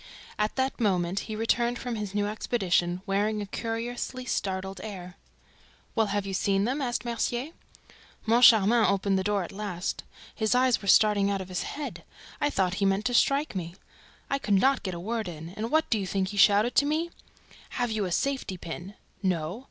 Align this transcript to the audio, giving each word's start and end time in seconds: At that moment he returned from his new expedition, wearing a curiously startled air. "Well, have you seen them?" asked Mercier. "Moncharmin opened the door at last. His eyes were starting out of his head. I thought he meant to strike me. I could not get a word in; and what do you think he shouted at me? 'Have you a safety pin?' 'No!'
At 0.39 0.55
that 0.55 0.79
moment 0.81 1.19
he 1.29 1.35
returned 1.35 1.77
from 1.77 1.93
his 1.95 2.15
new 2.15 2.25
expedition, 2.25 3.03
wearing 3.05 3.39
a 3.39 3.45
curiously 3.45 4.25
startled 4.25 4.81
air. 4.83 5.15
"Well, 5.93 6.07
have 6.07 6.25
you 6.25 6.33
seen 6.33 6.63
them?" 6.63 6.81
asked 6.81 7.05
Mercier. 7.05 7.51
"Moncharmin 8.25 8.83
opened 8.83 9.19
the 9.19 9.23
door 9.23 9.43
at 9.43 9.51
last. 9.51 10.03
His 10.33 10.55
eyes 10.55 10.81
were 10.81 10.87
starting 10.87 11.29
out 11.29 11.39
of 11.39 11.49
his 11.49 11.61
head. 11.77 12.03
I 12.41 12.49
thought 12.49 12.81
he 12.81 12.83
meant 12.85 13.05
to 13.05 13.13
strike 13.13 13.53
me. 13.55 13.75
I 14.27 14.39
could 14.39 14.55
not 14.55 14.81
get 14.81 14.95
a 14.95 14.99
word 14.99 15.27
in; 15.27 15.49
and 15.49 15.69
what 15.69 15.87
do 15.91 15.99
you 15.99 16.07
think 16.07 16.29
he 16.29 16.37
shouted 16.37 16.81
at 16.81 16.87
me? 16.87 17.11
'Have 17.69 17.91
you 17.91 18.05
a 18.05 18.11
safety 18.11 18.57
pin?' 18.57 18.95
'No!' 19.21 19.59